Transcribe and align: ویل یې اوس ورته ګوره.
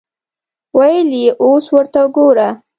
ویل 0.77 1.09
یې 1.21 1.27
اوس 1.43 1.65
ورته 1.75 2.01
ګوره. 2.15 2.49